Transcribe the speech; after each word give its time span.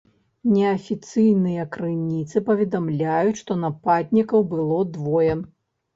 Неафіцыйныя 0.53 1.65
крыніцы 1.75 2.43
паведамляюць, 2.49 3.39
што 3.43 3.61
нападнікаў 3.65 4.51
было 4.55 4.83
двое. 4.97 5.33